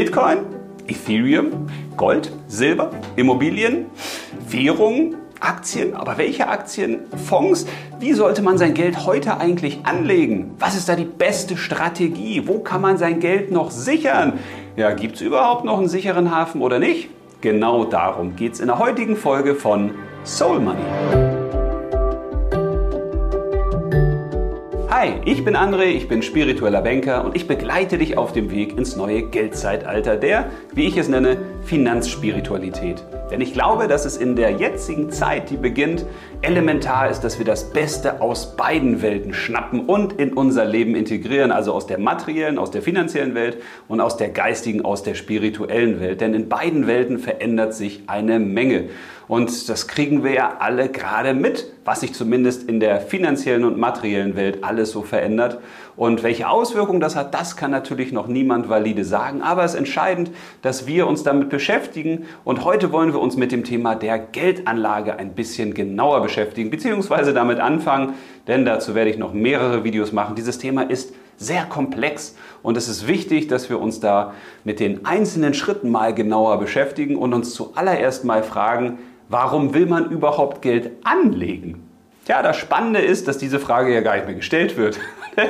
Bitcoin, 0.00 0.46
Ethereum, 0.88 1.66
Gold, 1.98 2.32
Silber, 2.48 2.90
Immobilien, 3.16 3.84
Währungen, 4.48 5.16
Aktien. 5.40 5.94
Aber 5.94 6.16
welche 6.16 6.48
Aktien? 6.48 7.00
Fonds? 7.28 7.66
Wie 7.98 8.14
sollte 8.14 8.40
man 8.40 8.56
sein 8.56 8.72
Geld 8.72 9.04
heute 9.04 9.36
eigentlich 9.36 9.80
anlegen? 9.84 10.52
Was 10.58 10.74
ist 10.74 10.88
da 10.88 10.96
die 10.96 11.04
beste 11.04 11.58
Strategie? 11.58 12.44
Wo 12.46 12.60
kann 12.60 12.80
man 12.80 12.96
sein 12.96 13.20
Geld 13.20 13.52
noch 13.52 13.70
sichern? 13.70 14.38
Ja, 14.74 14.92
gibt 14.92 15.16
es 15.16 15.20
überhaupt 15.20 15.66
noch 15.66 15.76
einen 15.76 15.88
sicheren 15.88 16.34
Hafen 16.34 16.62
oder 16.62 16.78
nicht? 16.78 17.10
Genau 17.42 17.84
darum 17.84 18.36
geht 18.36 18.54
es 18.54 18.60
in 18.60 18.68
der 18.68 18.78
heutigen 18.78 19.16
Folge 19.16 19.54
von 19.54 19.90
Soul 20.24 20.60
Money. 20.60 21.19
Hi, 25.00 25.14
ich 25.24 25.46
bin 25.46 25.56
André, 25.56 25.84
ich 25.84 26.08
bin 26.08 26.20
spiritueller 26.20 26.82
Banker 26.82 27.24
und 27.24 27.34
ich 27.34 27.48
begleite 27.48 27.96
dich 27.96 28.18
auf 28.18 28.34
dem 28.34 28.50
Weg 28.50 28.76
ins 28.76 28.96
neue 28.96 29.22
Geldzeitalter 29.22 30.18
der, 30.18 30.50
wie 30.74 30.88
ich 30.88 30.98
es 30.98 31.08
nenne, 31.08 31.38
Finanzspiritualität. 31.62 33.02
Denn 33.30 33.40
ich 33.40 33.52
glaube, 33.52 33.86
dass 33.86 34.04
es 34.04 34.16
in 34.16 34.34
der 34.36 34.50
jetzigen 34.50 35.10
Zeit, 35.10 35.50
die 35.50 35.56
beginnt, 35.56 36.04
elementar 36.42 37.10
ist, 37.10 37.20
dass 37.20 37.38
wir 37.38 37.46
das 37.46 37.70
Beste 37.70 38.20
aus 38.20 38.56
beiden 38.56 39.02
Welten 39.02 39.32
schnappen 39.32 39.86
und 39.86 40.14
in 40.14 40.32
unser 40.32 40.64
Leben 40.64 40.94
integrieren, 40.94 41.52
also 41.52 41.72
aus 41.72 41.86
der 41.86 41.98
materiellen, 41.98 42.58
aus 42.58 42.70
der 42.70 42.82
finanziellen 42.82 43.34
Welt 43.34 43.58
und 43.88 44.00
aus 44.00 44.16
der 44.16 44.30
geistigen, 44.30 44.84
aus 44.84 45.02
der 45.02 45.14
spirituellen 45.14 46.00
Welt. 46.00 46.20
Denn 46.20 46.34
in 46.34 46.48
beiden 46.48 46.86
Welten 46.86 47.18
verändert 47.18 47.74
sich 47.74 48.02
eine 48.06 48.40
Menge. 48.40 48.88
Und 49.30 49.68
das 49.68 49.86
kriegen 49.86 50.24
wir 50.24 50.32
ja 50.32 50.56
alle 50.58 50.88
gerade 50.88 51.34
mit, 51.34 51.72
was 51.84 52.00
sich 52.00 52.12
zumindest 52.14 52.68
in 52.68 52.80
der 52.80 53.00
finanziellen 53.00 53.62
und 53.62 53.78
materiellen 53.78 54.34
Welt 54.34 54.64
alles 54.64 54.90
so 54.90 55.02
verändert. 55.02 55.60
Und 55.96 56.24
welche 56.24 56.48
Auswirkungen 56.48 56.98
das 56.98 57.14
hat, 57.14 57.32
das 57.32 57.56
kann 57.56 57.70
natürlich 57.70 58.10
noch 58.10 58.26
niemand 58.26 58.68
valide 58.68 59.04
sagen. 59.04 59.40
Aber 59.40 59.62
es 59.62 59.74
ist 59.74 59.78
entscheidend, 59.78 60.32
dass 60.62 60.88
wir 60.88 61.06
uns 61.06 61.22
damit 61.22 61.48
beschäftigen. 61.48 62.24
Und 62.42 62.64
heute 62.64 62.90
wollen 62.90 63.12
wir 63.12 63.19
uns 63.20 63.36
mit 63.36 63.52
dem 63.52 63.64
Thema 63.64 63.94
der 63.94 64.18
Geldanlage 64.18 65.18
ein 65.18 65.34
bisschen 65.34 65.74
genauer 65.74 66.22
beschäftigen, 66.22 66.70
beziehungsweise 66.70 67.32
damit 67.32 67.60
anfangen, 67.60 68.14
denn 68.46 68.64
dazu 68.64 68.94
werde 68.94 69.10
ich 69.10 69.18
noch 69.18 69.32
mehrere 69.32 69.84
Videos 69.84 70.12
machen. 70.12 70.34
Dieses 70.34 70.58
Thema 70.58 70.82
ist 70.82 71.14
sehr 71.36 71.64
komplex 71.64 72.36
und 72.62 72.76
es 72.76 72.88
ist 72.88 73.06
wichtig, 73.06 73.48
dass 73.48 73.70
wir 73.70 73.80
uns 73.80 74.00
da 74.00 74.34
mit 74.64 74.80
den 74.80 75.06
einzelnen 75.06 75.54
Schritten 75.54 75.90
mal 75.90 76.14
genauer 76.14 76.58
beschäftigen 76.58 77.16
und 77.16 77.32
uns 77.32 77.54
zuallererst 77.54 78.24
mal 78.24 78.42
fragen, 78.42 78.98
Warum 79.30 79.74
will 79.74 79.86
man 79.86 80.10
überhaupt 80.10 80.60
Geld 80.60 80.90
anlegen? 81.04 81.88
Tja, 82.30 82.42
das 82.42 82.58
Spannende 82.58 83.00
ist, 83.00 83.26
dass 83.26 83.38
diese 83.38 83.58
Frage 83.58 83.92
ja 83.92 84.02
gar 84.02 84.14
nicht 84.14 84.26
mehr 84.26 84.36
gestellt 84.36 84.76
wird. 84.76 85.00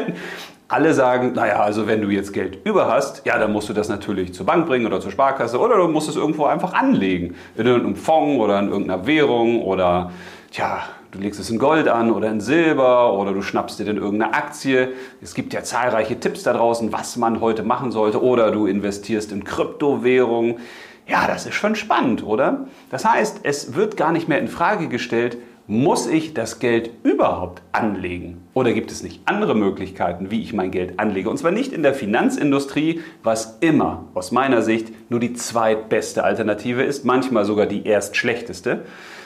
Alle 0.68 0.94
sagen, 0.94 1.34
naja, 1.34 1.60
also 1.60 1.86
wenn 1.86 2.00
du 2.00 2.08
jetzt 2.08 2.32
Geld 2.32 2.64
über 2.64 2.90
hast, 2.90 3.26
ja, 3.26 3.38
dann 3.38 3.52
musst 3.52 3.68
du 3.68 3.74
das 3.74 3.90
natürlich 3.90 4.32
zur 4.32 4.46
Bank 4.46 4.66
bringen 4.66 4.86
oder 4.86 4.98
zur 4.98 5.10
Sparkasse 5.10 5.60
oder 5.60 5.76
du 5.76 5.88
musst 5.88 6.08
es 6.08 6.16
irgendwo 6.16 6.46
einfach 6.46 6.72
anlegen. 6.72 7.34
In 7.54 7.66
irgendeinem 7.66 7.96
Fonds 7.96 8.42
oder 8.42 8.58
in 8.60 8.70
irgendeiner 8.70 9.06
Währung 9.06 9.60
oder, 9.60 10.10
tja, 10.52 10.78
du 11.10 11.18
legst 11.18 11.38
es 11.38 11.50
in 11.50 11.58
Gold 11.58 11.86
an 11.86 12.10
oder 12.10 12.30
in 12.30 12.40
Silber 12.40 13.12
oder 13.12 13.34
du 13.34 13.42
schnappst 13.42 13.78
dir 13.78 13.84
dann 13.84 13.98
irgendeine 13.98 14.32
Aktie. 14.32 14.94
Es 15.20 15.34
gibt 15.34 15.52
ja 15.52 15.62
zahlreiche 15.62 16.18
Tipps 16.18 16.44
da 16.44 16.54
draußen, 16.54 16.94
was 16.94 17.18
man 17.18 17.42
heute 17.42 17.62
machen 17.62 17.92
sollte 17.92 18.22
oder 18.22 18.52
du 18.52 18.64
investierst 18.64 19.32
in 19.32 19.44
Kryptowährungen. 19.44 20.60
Ja, 21.06 21.26
das 21.26 21.44
ist 21.44 21.56
schon 21.56 21.74
spannend, 21.74 22.24
oder? 22.24 22.68
Das 22.90 23.04
heißt, 23.04 23.40
es 23.42 23.74
wird 23.74 23.98
gar 23.98 24.12
nicht 24.12 24.28
mehr 24.28 24.38
in 24.38 24.48
Frage 24.48 24.88
gestellt, 24.88 25.36
muss 25.70 26.08
ich 26.08 26.34
das 26.34 26.58
Geld 26.58 26.90
überhaupt 27.04 27.62
anlegen? 27.70 28.42
Oder 28.54 28.72
gibt 28.72 28.90
es 28.90 29.04
nicht 29.04 29.20
andere 29.26 29.54
Möglichkeiten, 29.54 30.32
wie 30.32 30.42
ich 30.42 30.52
mein 30.52 30.72
Geld 30.72 30.98
anlege? 30.98 31.30
Und 31.30 31.38
zwar 31.38 31.52
nicht 31.52 31.72
in 31.72 31.84
der 31.84 31.94
Finanzindustrie, 31.94 33.02
was 33.22 33.58
immer 33.60 34.06
aus 34.14 34.32
meiner 34.32 34.62
Sicht 34.62 34.92
nur 35.10 35.20
die 35.20 35.32
zweitbeste 35.32 36.24
Alternative 36.24 36.82
ist, 36.82 37.04
manchmal 37.04 37.44
sogar 37.44 37.66
die 37.66 37.86
erst 37.86 38.16
schlechteste, 38.16 38.80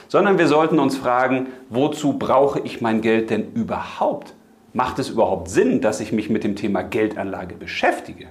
sondern 0.07 0.37
wir 0.37 0.47
sollten 0.47 0.77
uns 0.77 0.95
fragen, 0.95 1.47
wozu 1.69 2.13
brauche 2.19 2.59
ich 2.59 2.79
mein 2.79 3.01
Geld 3.01 3.31
denn 3.31 3.51
überhaupt? 3.53 4.35
Macht 4.71 4.99
es 4.99 5.09
überhaupt 5.09 5.49
Sinn, 5.49 5.81
dass 5.81 5.99
ich 5.99 6.11
mich 6.11 6.29
mit 6.29 6.43
dem 6.43 6.55
Thema 6.55 6.83
Geldanlage 6.83 7.55
beschäftige? 7.55 8.27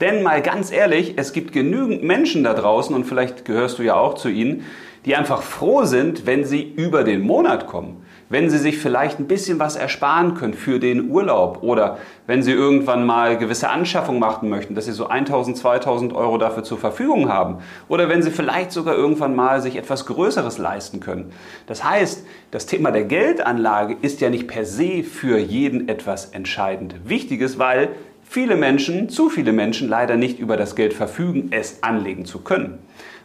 Denn 0.00 0.22
mal 0.22 0.42
ganz 0.42 0.70
ehrlich, 0.70 1.14
es 1.16 1.32
gibt 1.32 1.52
genügend 1.52 2.02
Menschen 2.02 2.44
da 2.44 2.52
draußen, 2.54 2.94
und 2.94 3.04
vielleicht 3.04 3.44
gehörst 3.44 3.78
du 3.78 3.82
ja 3.82 3.94
auch 3.94 4.14
zu 4.14 4.28
ihnen, 4.28 4.64
die 5.06 5.14
einfach 5.16 5.42
froh 5.42 5.84
sind, 5.84 6.26
wenn 6.26 6.44
sie 6.44 6.62
über 6.62 7.04
den 7.04 7.20
Monat 7.20 7.66
kommen. 7.66 8.02
Wenn 8.28 8.50
sie 8.50 8.58
sich 8.58 8.78
vielleicht 8.78 9.20
ein 9.20 9.28
bisschen 9.28 9.60
was 9.60 9.76
ersparen 9.76 10.34
können 10.34 10.54
für 10.54 10.80
den 10.80 11.10
Urlaub 11.10 11.62
oder 11.62 11.98
wenn 12.26 12.42
sie 12.42 12.50
irgendwann 12.50 13.06
mal 13.06 13.38
gewisse 13.38 13.70
Anschaffungen 13.70 14.18
machen 14.18 14.48
möchten, 14.48 14.74
dass 14.74 14.86
sie 14.86 14.92
so 14.92 15.06
1000, 15.06 15.56
2000 15.56 16.12
Euro 16.12 16.36
dafür 16.36 16.64
zur 16.64 16.78
Verfügung 16.78 17.28
haben. 17.28 17.58
Oder 17.88 18.08
wenn 18.08 18.24
sie 18.24 18.32
vielleicht 18.32 18.72
sogar 18.72 18.96
irgendwann 18.96 19.36
mal 19.36 19.62
sich 19.62 19.76
etwas 19.76 20.06
Größeres 20.06 20.58
leisten 20.58 20.98
können. 20.98 21.30
Das 21.68 21.84
heißt, 21.84 22.26
das 22.50 22.66
Thema 22.66 22.90
der 22.90 23.04
Geldanlage 23.04 23.96
ist 24.02 24.20
ja 24.20 24.28
nicht 24.28 24.48
per 24.48 24.64
se 24.64 25.04
für 25.04 25.38
jeden 25.38 25.88
etwas 25.88 26.26
entscheidend 26.30 26.96
Wichtiges, 27.04 27.60
weil 27.60 27.90
viele 28.28 28.56
Menschen, 28.56 29.08
zu 29.08 29.30
viele 29.30 29.52
Menschen 29.52 29.88
leider 29.88 30.16
nicht 30.16 30.38
über 30.38 30.56
das 30.56 30.76
Geld 30.76 30.94
verfügen, 30.94 31.48
es 31.50 31.82
anlegen 31.82 32.24
zu 32.24 32.40
können. 32.40 32.78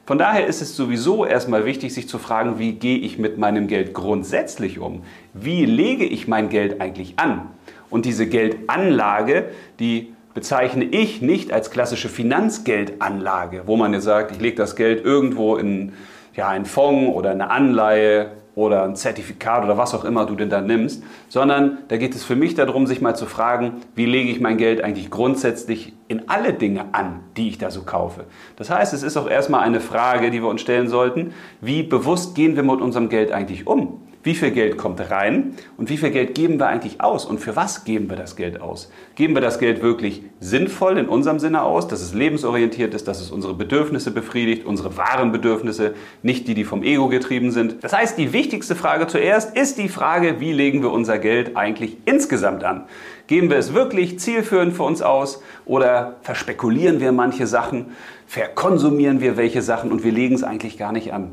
Von 0.06 0.18
daher 0.18 0.48
ist 0.48 0.62
es 0.62 0.76
sowieso 0.76 1.26
erstmal 1.26 1.66
wichtig, 1.66 1.94
sich 1.94 2.08
zu 2.08 2.18
fragen, 2.18 2.60
wie 2.60 2.74
gehe 2.74 2.98
ich 2.98 3.18
mit 3.18 3.38
meinem 3.38 3.68
Geld 3.68 3.94
grundsätzlich 3.94 4.80
um? 4.80 5.04
Wie 5.34 5.66
lege 5.66 6.06
ich 6.06 6.28
mein 6.28 6.50
Geld 6.50 6.82
eigentlich 6.82 7.14
an? 7.18 7.50
Und 7.90 8.06
diese 8.06 8.28
Geldanlage, 8.28 9.50
die 9.80 10.14
bezeichne 10.34 10.86
ich 10.86 11.22
nicht 11.22 11.52
als 11.52 11.72
klassische 11.72 12.10
Finanzgeldanlage, 12.10 13.64
wo 13.66 13.76
man 13.76 13.94
jetzt 13.94 14.06
sagt, 14.06 14.32
ich 14.32 14.40
lege 14.40 14.56
das 14.56 14.76
Geld 14.76 15.04
irgendwo 15.06 15.58
in 15.58 15.94
ja, 16.36 16.48
einen 16.48 16.66
Fonds 16.66 17.16
oder 17.16 17.32
eine 17.32 17.50
Anleihe 17.50 18.32
oder 18.56 18.84
ein 18.84 18.96
Zertifikat 18.96 19.64
oder 19.64 19.78
was 19.78 19.94
auch 19.94 20.04
immer 20.04 20.26
du 20.26 20.36
denn 20.36 20.50
da 20.50 20.62
nimmst, 20.62 21.04
sondern 21.30 21.80
da 21.88 21.98
geht 21.98 22.16
es 22.16 22.24
für 22.24 22.36
mich 22.36 22.56
darum, 22.56 22.86
sich 22.88 23.02
mal 23.02 23.16
zu 23.16 23.26
fragen, 23.26 23.82
wie 23.96 24.06
lege 24.06 24.30
ich 24.30 24.42
mein 24.42 24.58
Geld 24.58 24.84
eigentlich 24.84 25.10
grundsätzlich 25.10 25.94
in 26.08 26.28
alle 26.28 26.54
Dinge 26.54 26.94
an, 26.94 27.22
die 27.38 27.48
ich 27.50 27.58
da 27.58 27.72
so 27.72 27.84
kaufe. 27.84 28.26
Das 28.58 28.70
heißt, 28.70 28.94
es 28.94 29.04
ist 29.04 29.16
auch 29.16 29.30
erstmal 29.30 29.62
eine 29.62 29.80
Frage, 29.80 30.32
die 30.32 30.42
wir 30.42 30.50
uns 30.50 30.62
stellen 30.62 30.90
sollten, 30.90 31.34
wie 31.62 31.84
bewusst 31.84 32.36
gehen 32.36 32.56
wir 32.56 32.64
mit 32.64 32.82
unserem 32.82 33.10
Geld 33.10 33.32
eigentlich 33.32 33.68
um? 33.68 34.02
Wie 34.24 34.36
viel 34.36 34.52
Geld 34.52 34.78
kommt 34.78 35.00
rein 35.10 35.56
und 35.78 35.90
wie 35.90 35.98
viel 35.98 36.12
Geld 36.12 36.36
geben 36.36 36.60
wir 36.60 36.68
eigentlich 36.68 37.02
aus 37.02 37.26
und 37.26 37.40
für 37.40 37.56
was 37.56 37.86
geben 37.86 38.10
wir 38.10 38.18
das 38.18 38.36
Geld 38.36 38.62
aus. 38.62 38.92
Geben 39.16 39.34
wir 39.34 39.42
das 39.42 39.60
Geld 39.60 39.82
wirklich 39.82 40.24
sinnvoll 40.40 40.98
in 40.98 41.08
unserem 41.08 41.40
Sinne 41.40 41.64
aus, 41.64 41.88
dass 41.88 42.02
es 42.02 42.14
lebensorientiert 42.14 42.94
ist, 42.94 43.08
dass 43.08 43.20
es 43.20 43.32
unsere 43.32 43.54
Bedürfnisse 43.54 44.12
befriedigt, 44.12 44.66
unsere 44.66 44.98
wahren 44.98 45.32
Bedürfnisse, 45.32 45.96
nicht 46.22 46.48
die, 46.48 46.54
die 46.54 46.66
vom 46.66 46.84
Ego 46.84 47.08
getrieben 47.08 47.52
sind. 47.52 47.84
Das 47.84 47.94
heißt, 47.94 48.18
die 48.18 48.34
wichtigste 48.34 48.76
Frage 48.76 49.08
zuerst 49.08 49.58
ist 49.58 49.78
die 49.78 49.90
Frage, 49.90 50.40
wie 50.40 50.54
legen 50.54 50.84
wir 50.84 50.92
unser 50.92 51.18
Geld 51.18 51.58
eigentlich 51.58 51.98
insgesamt 52.06 52.64
an? 52.64 52.86
Geben 53.28 53.50
wir 53.50 53.58
es 53.58 53.74
wirklich 53.74 54.20
zielführend 54.20 54.74
für 54.74 54.84
uns 54.84 55.02
aus 55.02 55.42
oder 55.66 56.18
verspekulieren 56.22 57.00
wir 57.00 57.12
manche 57.12 57.48
Sachen, 57.48 57.92
verkonsumieren 58.28 59.22
wir 59.22 59.38
welche 59.38 59.62
Sachen 59.62 59.92
und 59.92 60.04
wir 60.04 60.12
legen 60.12 60.36
es 60.36 60.44
eigentlich 60.44 60.78
gar 60.78 60.92
nicht 60.92 61.14
an? 61.14 61.32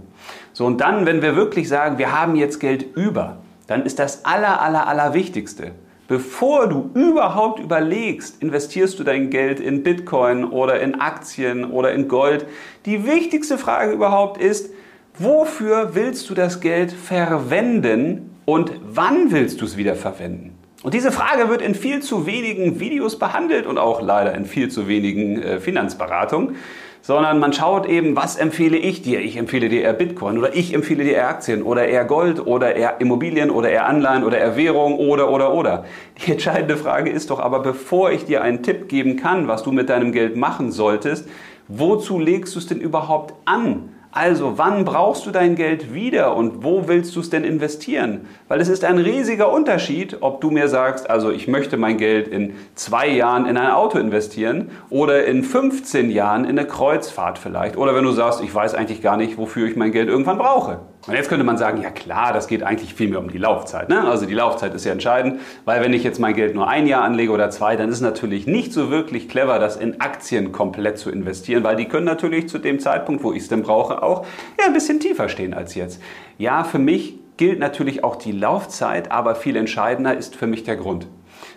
So 0.58 0.66
und 0.66 0.80
dann, 0.80 1.06
wenn 1.06 1.22
wir 1.22 1.36
wirklich 1.36 1.69
sagen, 1.69 1.98
wir 1.98 2.10
haben 2.20 2.34
jetzt 2.34 2.58
Geld 2.58 2.84
über, 2.96 3.36
dann 3.69 3.86
ist 3.86 4.00
das 4.00 4.24
aller 4.24 4.60
aller 4.60 4.88
aller 4.88 5.14
wichtigste. 5.14 5.70
Bevor 6.08 6.66
du 6.66 6.91
überhaupt 6.94 7.60
überlegst, 7.60 8.42
investierst 8.42 8.98
du 8.98 9.04
dein 9.04 9.30
Geld 9.30 9.60
in 9.60 9.84
Bitcoin 9.84 10.44
oder 10.44 10.80
in 10.80 11.00
Aktien 11.00 11.64
oder 11.64 11.92
in 11.92 12.08
Gold, 12.08 12.44
die 12.86 13.06
wichtigste 13.06 13.56
Frage 13.56 13.92
überhaupt 13.92 14.42
ist, 14.42 14.74
wofür 15.16 15.94
willst 15.94 16.28
du 16.28 16.34
das 16.34 16.58
Geld 16.58 16.90
verwenden 16.90 18.34
und 18.44 18.72
wann 18.84 19.30
willst 19.30 19.60
du 19.60 19.64
es 19.64 19.76
wieder 19.76 19.94
verwenden? 19.94 20.57
Und 20.82 20.94
diese 20.94 21.10
Frage 21.10 21.48
wird 21.48 21.60
in 21.60 21.74
viel 21.74 22.00
zu 22.00 22.26
wenigen 22.26 22.78
Videos 22.78 23.18
behandelt 23.18 23.66
und 23.66 23.78
auch 23.78 24.00
leider 24.00 24.34
in 24.34 24.46
viel 24.46 24.70
zu 24.70 24.86
wenigen 24.86 25.42
äh, 25.42 25.58
Finanzberatungen, 25.58 26.54
sondern 27.02 27.40
man 27.40 27.52
schaut 27.52 27.86
eben, 27.86 28.14
was 28.14 28.36
empfehle 28.36 28.76
ich 28.76 29.02
dir? 29.02 29.20
Ich 29.20 29.36
empfehle 29.36 29.69
dir 29.69 29.82
eher 29.82 29.92
Bitcoin 29.92 30.38
oder 30.38 30.54
ich 30.54 30.75
empfehle 30.75 31.02
dir 31.02 31.14
eher 31.14 31.28
Aktien 31.28 31.62
oder 31.64 31.88
eher 31.88 32.04
Gold 32.04 32.46
oder 32.46 32.76
eher 32.76 33.00
Immobilien 33.00 33.50
oder 33.50 33.70
eher 33.70 33.86
Anleihen 33.86 34.22
oder 34.22 34.38
eher 34.38 34.56
Währung 34.56 34.98
oder 34.98 35.30
oder 35.30 35.52
oder. 35.52 35.84
Die 36.19 36.32
entscheidende 36.32 36.76
Frage 36.76 37.10
ist 37.10 37.31
doch 37.31 37.40
aber, 37.40 37.58
bevor 37.60 38.12
ich 38.12 38.26
dir 38.26 38.42
einen 38.42 38.62
Tipp 38.62 38.88
geben 38.88 39.16
kann, 39.16 39.48
was 39.48 39.64
du 39.64 39.72
mit 39.72 39.88
deinem 39.88 40.12
Geld 40.12 40.36
machen 40.36 40.70
solltest, 40.70 41.28
wozu 41.66 42.20
legst 42.20 42.54
du 42.54 42.60
es 42.60 42.66
denn 42.66 42.81
überhaupt 42.81 43.34
an? 43.46 43.94
Also, 44.10 44.56
wann 44.56 44.87
brauchst 44.87 45.26
du 45.26 45.31
dein 45.31 45.55
Geld 45.55 45.93
wieder 45.93 46.34
und 46.34 46.64
wo 46.64 46.88
willst 46.88 47.14
du 47.14 47.20
es 47.20 47.28
denn 47.28 47.44
investieren? 47.44 48.26
Weil 48.49 48.58
es 48.60 48.69
ist 48.69 48.82
ein 48.84 48.96
riesiger 48.96 49.52
Unterschied, 49.52 50.16
ob 50.20 50.40
du 50.40 50.50
mir 50.50 50.69
sagst, 50.69 51.10
also 51.10 51.31
ich 51.31 51.46
möchte 51.46 51.76
mein 51.76 51.99
Geld 51.99 52.26
in 52.26 52.55
zwei 52.75 53.06
Jahren 53.06 53.44
in 53.44 53.58
ein 53.58 53.70
Auto 53.70 53.99
investieren 53.99 54.70
oder 54.88 55.26
in 55.26 55.44
15 55.44 56.10
Jahren 56.10 56.44
in 56.44 56.58
eine 56.58 56.66
Kreuzfahrt 56.66 57.38
vielleicht. 57.38 57.76
Oder 57.76 57.94
wenn 57.94 58.05
du 58.05 58.12
sagst, 58.12 58.43
ich 58.43 58.55
weiß 58.55 58.75
eigentlich 58.75 59.02
gar 59.02 59.19
nicht, 59.19 59.37
wofür 59.37 59.69
ich 59.69 59.76
mein 59.76 59.93
Geld 59.93 60.08
irgendwann 60.08 60.38
brauche. 60.38 60.81
Und 61.08 61.14
jetzt 61.14 61.31
könnte 61.31 61.44
man 61.44 61.56
sagen, 61.56 61.81
ja 61.81 61.90
klar, 61.90 62.34
das 62.34 62.49
geht 62.49 62.62
eigentlich 62.62 62.93
viel 62.93 63.08
mehr 63.08 63.19
um 63.19 63.31
die 63.31 63.38
Laufzeit. 63.38 63.88
Ne? 63.88 64.06
Also 64.06 64.26
die 64.26 64.34
Laufzeit 64.34 64.75
ist 64.75 64.84
ja 64.84 64.93
entscheidend, 64.93 65.40
weil 65.64 65.82
wenn 65.82 65.94
ich 65.94 66.05
jetzt 66.05 66.20
mein 66.20 66.34
Geld 66.34 66.55
nur 66.55 66.69
ein 66.69 66.87
Jahr 66.87 67.02
anlege 67.02 67.32
oder 67.32 67.49
zwei, 67.49 67.76
dann 67.76 67.88
ist 67.88 67.96
es 67.96 68.00
natürlich 68.02 68.46
nicht 68.46 68.75
so 68.75 68.90
wirklich 68.90 69.26
clever, 69.26 69.58
das 69.58 69.76
in 69.76 70.02
Aktien 70.02 70.52
komplett 70.52 70.99
zu 70.99 71.10
investieren, 71.10 71.64
weil 71.64 71.76
die 71.76 71.87
können 71.87 72.05
natürlich 72.05 72.50
zu 72.50 72.58
dem 72.58 72.78
Zeitpunkt, 72.78 73.25
wo 73.25 73.32
ich 73.32 73.44
es 73.44 73.49
denn 73.49 73.62
brauche, 73.62 74.02
auch 74.02 74.26
ja, 74.60 74.66
ein 74.66 74.75
bisschen 74.75 75.00
tiefer 75.00 75.31
stehen 75.31 75.55
als 75.55 75.75
jetzt. 75.75 76.02
Ja, 76.37 76.62
für 76.62 76.78
mich 76.78 77.19
gilt 77.38 77.58
natürlich 77.58 78.05
auch 78.05 78.16
die 78.16 78.32
Laufzeit, 78.32 79.10
aber 79.10 79.34
viel 79.34 79.56
entscheidender 79.56 80.14
ist 80.14 80.37
für 80.37 80.46
mich 80.46 80.64
der 80.64 80.76
Grund. 80.76 81.06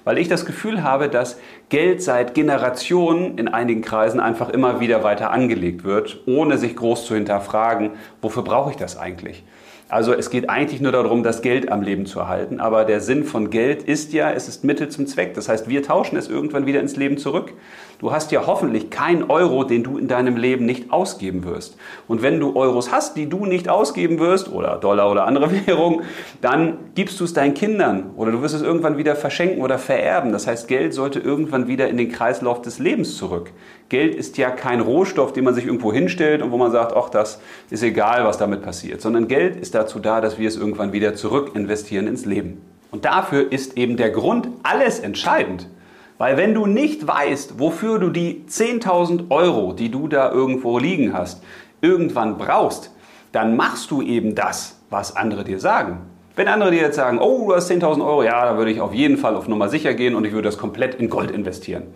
Weil 0.04 0.18
ich 0.18 0.28
das 0.28 0.46
Gefühl 0.46 0.84
habe, 0.84 1.10
dass 1.10 1.40
Geld 1.70 2.02
seit 2.02 2.34
Generationen 2.34 3.38
in 3.38 3.48
einigen 3.48 3.82
Kreisen 3.82 4.20
einfach 4.20 4.50
immer 4.50 4.80
wieder 4.80 5.04
weiter 5.04 5.32
angelegt 5.32 5.84
wird, 5.84 6.22
ohne 6.26 6.58
sich 6.58 6.76
groß 6.76 7.06
zu 7.06 7.16
hinterfragen, 7.16 7.92
wofür 8.22 8.44
brauche 8.44 8.72
ich 8.72 8.78
das 8.78 8.98
eigentlich? 8.98 9.44
Also 9.92 10.14
es 10.14 10.30
geht 10.30 10.50
eigentlich 10.50 10.80
nur 10.80 10.94
darum, 10.94 11.22
das 11.22 11.42
Geld 11.42 11.70
am 11.70 11.82
Leben 11.82 12.06
zu 12.06 12.20
erhalten. 12.20 12.62
Aber 12.62 12.86
der 12.86 13.02
Sinn 13.02 13.26
von 13.26 13.50
Geld 13.50 13.84
ist 13.84 14.14
ja, 14.14 14.32
es 14.32 14.48
ist 14.48 14.64
Mittel 14.64 14.88
zum 14.88 15.06
Zweck. 15.06 15.34
Das 15.34 15.50
heißt, 15.50 15.68
wir 15.68 15.84
tauschen 15.84 16.16
es 16.16 16.30
irgendwann 16.30 16.66
wieder 16.66 16.80
ins 16.80 16.96
Leben 16.96 17.18
zurück. 17.18 17.52
Du 18.00 18.14
hast 18.14 18.32
ja 18.32 18.48
hoffentlich 18.48 18.90
keinen 18.90 19.30
Euro, 19.30 19.66
den 19.66 19.84
du 19.84 19.98
in 19.98 20.08
deinem 20.08 20.38
Leben 20.38 20.66
nicht 20.66 20.94
ausgeben 20.94 21.44
wirst. 21.44 21.76
Und 22.08 22.22
wenn 22.22 22.40
du 22.40 22.56
Euros 22.56 22.94
hast, 22.94 23.18
die 23.18 23.28
du 23.28 23.46
nicht 23.46 23.68
ausgeben 23.68 24.18
wirst, 24.20 24.50
oder 24.50 24.78
Dollar 24.78 25.12
oder 25.12 25.28
andere 25.28 25.52
Währung, 25.68 26.04
dann 26.40 26.78
gibst 26.96 27.20
du 27.20 27.26
es 27.26 27.34
deinen 27.34 27.54
Kindern 27.54 28.12
oder 28.16 28.32
du 28.32 28.42
wirst 28.42 28.56
es 28.56 28.62
irgendwann 28.62 28.98
wieder 28.98 29.18
verschenken 29.18 29.62
oder 29.62 29.78
vererben. 29.78 30.32
Das 30.32 30.48
heißt, 30.48 30.70
Geld 30.70 30.94
sollte 30.94 31.20
irgendwann 31.20 31.68
wieder 31.68 31.90
in 31.90 31.98
den 31.98 32.10
Kreislauf 32.10 32.62
des 32.62 32.80
Lebens 32.80 33.18
zurück. 33.18 33.52
Geld 33.92 34.16
ist 34.16 34.38
ja 34.38 34.52
kein 34.52 34.80
Rohstoff, 34.80 35.34
den 35.34 35.44
man 35.44 35.54
sich 35.54 35.66
irgendwo 35.66 35.92
hinstellt 35.92 36.42
und 36.42 36.52
wo 36.52 36.58
man 36.58 36.72
sagt, 36.72 36.96
ach, 36.96 37.10
das 37.10 37.42
ist 37.70 37.84
egal, 37.84 38.24
was 38.24 38.38
damit 38.38 38.62
passiert, 38.62 39.02
sondern 39.02 39.28
Geld 39.28 39.58
ist 39.58 39.76
dazu 39.76 40.00
da, 40.00 40.22
dass 40.22 40.40
wir 40.40 40.48
es 40.48 40.56
irgendwann 40.56 40.94
wieder 40.94 41.14
zurück 41.14 41.52
investieren 41.56 42.08
ins 42.08 42.24
Leben. 42.24 42.62
Und 42.90 43.04
dafür 43.04 43.52
ist 43.52 43.78
eben 43.78 43.98
der 43.98 44.10
Grund 44.12 44.48
alles 44.64 45.00
entscheidend. 45.00 45.68
Weil 46.18 46.38
wenn 46.38 46.54
du 46.54 46.68
nicht 46.68 47.06
weißt, 47.06 47.60
wofür 47.60 48.00
du 48.00 48.12
die 48.12 48.46
10.000 48.48 49.30
Euro, 49.30 49.74
die 49.74 49.92
du 49.92 50.08
da 50.08 50.32
irgendwo 50.32 50.80
liegen 50.80 51.12
hast, 51.12 51.44
irgendwann 51.82 52.38
brauchst, 52.38 52.92
dann 53.34 53.58
machst 53.58 53.92
du 53.92 54.02
eben 54.02 54.36
das, 54.36 54.80
was 54.90 55.18
andere 55.18 55.44
dir 55.44 55.60
sagen. 55.60 55.98
Wenn 56.38 56.48
andere 56.48 56.72
dir 56.72 56.80
jetzt 56.80 56.96
sagen, 56.96 57.20
oh, 57.20 57.50
du 57.50 57.56
hast 57.56 57.70
10.000 57.70 58.00
Euro, 58.06 58.24
ja, 58.24 58.46
da 58.46 58.58
würde 58.58 58.72
ich 58.72 58.80
auf 58.80 58.94
jeden 58.94 59.18
Fall 59.18 59.36
auf 59.36 59.50
Nummer 59.50 59.68
sicher 59.68 59.94
gehen 59.94 60.16
und 60.16 60.24
ich 60.24 60.32
würde 60.32 60.48
das 60.48 60.58
komplett 60.58 60.96
in 60.96 61.10
Gold 61.10 61.32
investieren. 61.32 61.88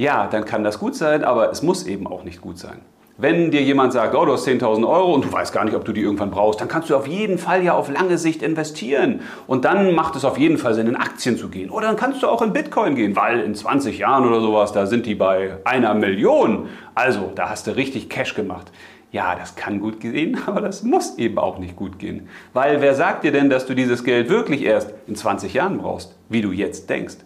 Ja, 0.00 0.28
dann 0.28 0.46
kann 0.46 0.64
das 0.64 0.78
gut 0.78 0.94
sein, 0.94 1.24
aber 1.24 1.50
es 1.50 1.62
muss 1.62 1.86
eben 1.86 2.06
auch 2.06 2.24
nicht 2.24 2.40
gut 2.40 2.56
sein. 2.56 2.80
Wenn 3.18 3.50
dir 3.50 3.60
jemand 3.60 3.92
sagt, 3.92 4.14
oh, 4.14 4.24
du 4.24 4.32
hast 4.32 4.48
10.000 4.48 4.88
Euro 4.88 5.12
und 5.12 5.26
du 5.26 5.30
weißt 5.30 5.52
gar 5.52 5.66
nicht, 5.66 5.74
ob 5.76 5.84
du 5.84 5.92
die 5.92 6.00
irgendwann 6.00 6.30
brauchst, 6.30 6.58
dann 6.58 6.68
kannst 6.68 6.88
du 6.88 6.96
auf 6.96 7.06
jeden 7.06 7.36
Fall 7.36 7.62
ja 7.62 7.74
auf 7.74 7.90
lange 7.92 8.16
Sicht 8.16 8.42
investieren. 8.42 9.20
Und 9.46 9.66
dann 9.66 9.94
macht 9.94 10.16
es 10.16 10.24
auf 10.24 10.38
jeden 10.38 10.56
Fall 10.56 10.72
Sinn, 10.72 10.86
in 10.86 10.96
Aktien 10.96 11.36
zu 11.36 11.50
gehen. 11.50 11.68
Oder 11.68 11.88
dann 11.88 11.96
kannst 11.96 12.22
du 12.22 12.28
auch 12.28 12.40
in 12.40 12.54
Bitcoin 12.54 12.94
gehen, 12.94 13.14
weil 13.14 13.40
in 13.40 13.54
20 13.54 13.98
Jahren 13.98 14.26
oder 14.26 14.40
sowas, 14.40 14.72
da 14.72 14.86
sind 14.86 15.04
die 15.04 15.14
bei 15.14 15.58
einer 15.64 15.92
Million. 15.92 16.70
Also, 16.94 17.30
da 17.34 17.50
hast 17.50 17.66
du 17.66 17.76
richtig 17.76 18.08
Cash 18.08 18.34
gemacht. 18.34 18.72
Ja, 19.12 19.34
das 19.34 19.54
kann 19.54 19.80
gut 19.80 20.00
gehen, 20.00 20.38
aber 20.46 20.62
das 20.62 20.82
muss 20.82 21.18
eben 21.18 21.36
auch 21.36 21.58
nicht 21.58 21.76
gut 21.76 21.98
gehen. 21.98 22.26
Weil 22.54 22.80
wer 22.80 22.94
sagt 22.94 23.24
dir 23.24 23.32
denn, 23.32 23.50
dass 23.50 23.66
du 23.66 23.74
dieses 23.74 24.02
Geld 24.02 24.30
wirklich 24.30 24.62
erst 24.62 24.94
in 25.06 25.14
20 25.14 25.52
Jahren 25.52 25.76
brauchst, 25.76 26.16
wie 26.30 26.40
du 26.40 26.52
jetzt 26.52 26.88
denkst? 26.88 27.16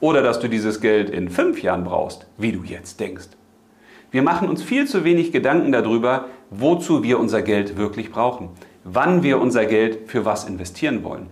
Oder 0.00 0.22
dass 0.22 0.40
du 0.40 0.48
dieses 0.48 0.80
Geld 0.80 1.10
in 1.10 1.28
fünf 1.28 1.62
Jahren 1.62 1.84
brauchst, 1.84 2.26
wie 2.36 2.52
du 2.52 2.62
jetzt 2.64 3.00
denkst? 3.00 3.28
Wir 4.10 4.22
machen 4.22 4.48
uns 4.48 4.62
viel 4.62 4.86
zu 4.86 5.04
wenig 5.04 5.32
Gedanken 5.32 5.72
darüber, 5.72 6.26
wozu 6.50 7.02
wir 7.02 7.18
unser 7.18 7.42
Geld 7.42 7.76
wirklich 7.76 8.12
brauchen, 8.12 8.50
wann 8.84 9.22
wir 9.22 9.40
unser 9.40 9.66
Geld 9.66 10.08
für 10.08 10.24
was 10.24 10.44
investieren 10.44 11.02
wollen. 11.02 11.26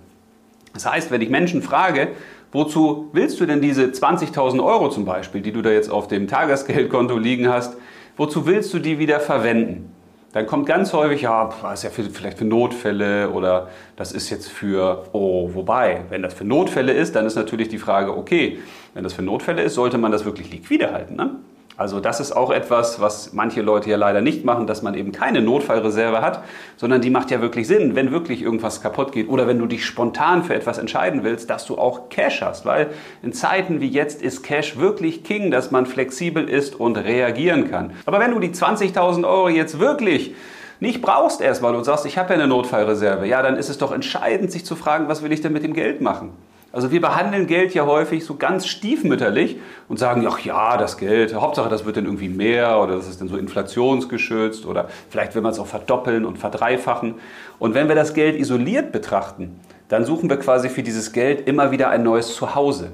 Das 0.75 0.91
heißt, 0.91 1.11
wenn 1.11 1.21
ich 1.21 1.31
Menschen 1.31 1.63
frage, 1.63 2.09
wozu 2.51 3.09
willst 3.13 3.39
du 3.41 3.47
denn 3.47 3.61
diese 3.61 3.85
20.000 3.85 4.65
Euro 4.65 4.89
zum 4.89 5.05
Beispiel, 5.05 5.43
die 5.43 5.53
du 5.53 5.63
da 5.63 5.71
jetzt 5.71 5.91
auf 5.91 6.09
dem 6.09 6.27
Tagesgeldkonto 6.27 7.17
liegen 7.17 7.49
hast, 7.49 7.77
wozu 8.17 8.47
willst 8.47 8.75
du 8.75 8.79
die 8.79 8.99
wieder 8.99 9.21
verwenden? 9.21 9.93
Dann 10.33 10.47
kommt 10.47 10.67
ganz 10.67 10.95
häufig, 10.95 11.23
ja, 11.23 11.51
das 11.63 11.81
ist 11.81 11.85
ja 11.85 11.91
für, 11.91 12.05
vielleicht 12.11 12.39
für 12.39 12.47
Notfälle 12.47 13.31
oder 13.31 13.69
das 13.97 14.13
ist 14.13 14.31
jetzt 14.31 14.49
für, 14.49 15.05
oh, 15.13 15.51
wobei, 15.53 16.05
wenn 16.09 16.23
das 16.23 16.33
für 16.33 16.45
Notfälle 16.45 16.93
ist, 16.93 17.15
dann 17.15 17.27
ist 17.27 17.35
natürlich 17.35 17.69
die 17.69 17.79
Frage, 17.79 18.17
okay, 18.17 18.59
wenn 18.95 19.05
das 19.05 19.13
für 19.13 19.23
Notfälle 19.23 19.63
ist, 19.63 19.75
sollte 19.75 19.99
man 19.99 20.11
das 20.11 20.25
wirklich 20.25 20.51
liquide 20.51 20.91
halten. 20.91 21.17
Ne? 21.17 21.37
Also 21.77 22.01
das 22.01 22.21
ist 22.21 22.33
auch 22.33 22.51
etwas, 22.51 23.01
was 23.01 23.33
manche 23.33 23.63
Leute 23.63 23.89
ja 23.89 23.97
leider 23.97 24.21
nicht 24.21 24.45
machen, 24.45 24.67
dass 24.67 24.83
man 24.83 24.95
eben 24.95 25.11
keine 25.11 25.41
Notfallreserve 25.41 26.21
hat, 26.21 26.45
sondern 26.77 27.01
die 27.01 27.11
macht 27.11 27.31
ja 27.31 27.41
wirklich 27.41 27.67
Sinn, 27.67 27.95
wenn 27.95 28.13
wirklich 28.13 28.43
irgendwas 28.43 28.83
kaputt 28.83 29.13
geht 29.13 29.29
oder 29.29 29.47
wenn 29.47 29.59
du 29.59 29.67
dich 29.67 29.87
spontan 29.87 30.45
für 30.45 30.55
etwas 30.55 30.79
entscheiden 30.79 31.25
willst, 31.25 31.49
dass 31.49 31.65
du 31.65 31.79
auch 31.79 32.09
Cash 32.11 32.43
hast, 32.43 32.67
weil 32.67 32.91
in 33.23 33.33
Zeiten 33.33 33.81
wie 33.81 33.89
jetzt 33.89 34.23
ist 34.23 34.43
Cash 34.43 34.77
wirklich 34.79 35.25
King, 35.25 35.51
dass 35.51 35.71
man 35.71 35.87
flexibel 35.87 36.49
ist 36.49 36.79
und 36.79 36.97
reagieren 36.97 37.71
kann. 37.71 37.93
Aber 38.05 38.21
wenn 38.21 38.33
du 38.33 38.39
die 38.39 38.51
20.000 38.51 39.27
Euro 39.27 39.49
jetzt 39.49 39.79
wirklich 39.79 40.35
nicht 40.81 41.01
brauchst 41.01 41.41
erstmal 41.41 41.75
und 41.75 41.85
sagst, 41.85 42.05
ich 42.07 42.19
habe 42.19 42.35
ja 42.35 42.41
eine 42.41 42.49
Notfallreserve, 42.49 43.27
ja, 43.27 43.41
dann 43.41 43.57
ist 43.57 43.71
es 43.71 43.79
doch 43.79 43.93
entscheidend, 43.93 44.51
sich 44.51 44.67
zu 44.67 44.77
fragen, 44.77 45.09
was 45.09 45.23
will 45.23 45.33
ich 45.33 45.41
denn 45.41 45.53
mit 45.53 45.63
dem 45.63 45.75
Geld 45.75 46.01
machen? 46.01 46.33
Also 46.73 46.91
wir 46.91 47.03
behandeln 47.03 47.47
Geld 47.47 47.75
ja 47.75 47.85
häufig 47.85 48.25
so 48.25 48.37
ganz 48.37 48.67
stiefmütterlich 48.67 49.59
und 49.89 49.99
sagen, 49.99 50.27
ach 50.27 50.39
ja, 50.41 50.79
das 50.79 50.97
Geld, 50.97 51.35
Hauptsache 51.35 51.69
das 51.69 51.85
wird 51.85 51.99
dann 51.99 52.07
irgendwie 52.07 52.31
mehr 52.31 52.81
oder 52.81 52.97
das 52.97 53.09
ist 53.09 53.21
dann 53.21 53.29
so 53.29 53.37
inflationsgeschützt 53.37 54.65
oder 54.65 54.89
vielleicht 55.11 55.35
will 55.35 55.43
man 55.43 55.53
es 55.53 55.59
auch 55.59 55.67
verdoppeln 55.67 56.25
und 56.25 56.39
verdreifachen. 56.39 57.17
Und 57.59 57.75
wenn 57.75 57.89
wir 57.89 57.95
das 57.95 58.15
Geld 58.15 58.37
isoliert 58.37 58.91
betrachten, 58.91 59.61
dann 59.89 60.07
suchen 60.07 60.31
wir 60.31 60.39
quasi 60.39 60.71
für 60.71 60.83
dieses 60.83 61.13
Geld 61.13 61.47
immer 61.47 61.71
wieder 61.71 61.91
ein 61.91 62.03
neues 62.03 62.35
Zuhause. 62.35 62.93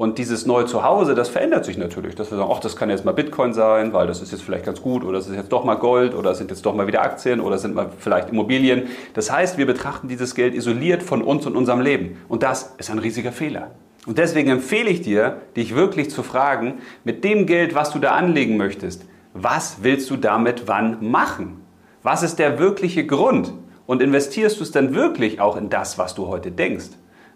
Und 0.00 0.16
dieses 0.16 0.46
neue 0.46 0.64
Zuhause, 0.64 1.14
das 1.14 1.28
verändert 1.28 1.66
sich 1.66 1.76
natürlich. 1.76 2.14
Dass 2.14 2.30
wir 2.30 2.38
sagen, 2.38 2.50
ach, 2.50 2.60
das 2.60 2.74
kann 2.74 2.88
jetzt 2.88 3.04
mal 3.04 3.12
Bitcoin 3.12 3.52
sein, 3.52 3.92
weil 3.92 4.06
das 4.06 4.22
ist 4.22 4.32
jetzt 4.32 4.40
vielleicht 4.40 4.64
ganz 4.64 4.80
gut, 4.80 5.04
oder 5.04 5.18
das 5.18 5.28
ist 5.28 5.36
jetzt 5.36 5.52
doch 5.52 5.62
mal 5.62 5.74
Gold, 5.74 6.14
oder 6.14 6.34
sind 6.34 6.50
jetzt 6.50 6.64
doch 6.64 6.74
mal 6.74 6.86
wieder 6.86 7.02
Aktien, 7.02 7.38
oder 7.38 7.58
sind 7.58 7.74
mal 7.74 7.90
vielleicht 7.98 8.30
Immobilien. 8.30 8.84
Das 9.12 9.30
heißt, 9.30 9.58
wir 9.58 9.66
betrachten 9.66 10.08
dieses 10.08 10.34
Geld 10.34 10.54
isoliert 10.54 11.02
von 11.02 11.20
uns 11.20 11.44
und 11.44 11.54
unserem 11.54 11.82
Leben. 11.82 12.16
Und 12.28 12.42
das 12.42 12.74
ist 12.78 12.90
ein 12.90 12.98
riesiger 12.98 13.30
Fehler. 13.30 13.72
Und 14.06 14.16
deswegen 14.16 14.48
empfehle 14.48 14.88
ich 14.88 15.02
dir, 15.02 15.42
dich 15.54 15.74
wirklich 15.74 16.10
zu 16.10 16.22
fragen, 16.22 16.78
mit 17.04 17.22
dem 17.22 17.44
Geld, 17.44 17.74
was 17.74 17.90
du 17.90 17.98
da 17.98 18.12
anlegen 18.12 18.56
möchtest, 18.56 19.04
was 19.34 19.82
willst 19.82 20.08
du 20.08 20.16
damit 20.16 20.62
wann 20.66 21.10
machen? 21.10 21.60
Was 22.02 22.22
ist 22.22 22.38
der 22.38 22.58
wirkliche 22.58 23.04
Grund? 23.04 23.52
Und 23.84 24.00
investierst 24.00 24.60
du 24.60 24.62
es 24.62 24.70
dann 24.70 24.94
wirklich 24.94 25.42
auch 25.42 25.58
in 25.58 25.68
das, 25.68 25.98
was 25.98 26.14
du 26.14 26.28
heute 26.28 26.50
denkst? 26.50 26.88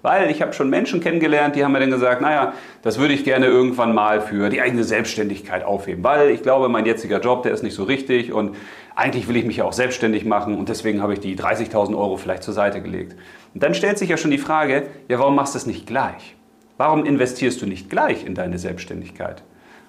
Weil 0.05 0.31
ich 0.31 0.43
habe 0.43 0.53
schon 0.53 0.69
Menschen 0.69 1.01
kennengelernt, 1.01 1.56
die 1.56 1.65
haben 1.65 1.73
mir 1.73 1.81
dann 1.81 1.91
gesagt, 1.91 2.21
naja, 2.21 2.53
das 2.83 2.99
würde 2.99 3.15
ich 3.15 3.25
gerne 3.25 3.47
irgendwann 3.47 3.95
mal 3.95 4.21
für 4.21 4.51
die 4.51 4.61
eigene 4.61 4.85
Selbstständigkeit 4.85 5.65
aufheben. 5.65 6.05
Weil 6.05 6.29
ich 6.29 6.43
glaube, 6.43 6.69
mein 6.69 6.85
jetziger 6.85 7.21
Job, 7.21 7.43
der 7.43 7.53
ist 7.53 7.62
nicht 7.62 7.75
so 7.75 7.85
richtig 7.85 8.31
und 8.31 8.55
eigentlich 8.95 9.28
will 9.28 9.37
ich 9.37 9.47
mich 9.47 9.57
ja 9.57 9.64
auch 9.64 9.73
selbstständig 9.73 10.26
machen 10.26 10.59
und 10.59 10.69
deswegen 10.69 11.00
habe 11.00 11.14
ich 11.14 11.21
die 11.21 11.38
30.000 11.38 11.97
Euro 11.97 12.19
vielleicht 12.19 12.43
zur 12.43 12.52
Seite 12.52 12.83
gelegt. 12.83 13.17
Und 13.55 13.62
dann 13.62 13.73
stellt 13.73 13.97
sich 13.97 14.11
ja 14.11 14.19
schon 14.19 14.31
die 14.31 14.37
Frage, 14.37 14.88
ja, 15.09 15.19
warum 15.19 15.37
machst 15.37 15.55
du 15.55 15.59
es 15.59 15.64
nicht 15.64 15.87
gleich? 15.87 16.37
Warum 16.76 17.07
investierst 17.07 17.62
du 17.62 17.67
nicht 17.67 17.88
gleich 17.88 18.26
in 18.26 18.35
deine 18.35 18.59
Selbstständigkeit? 18.59 19.43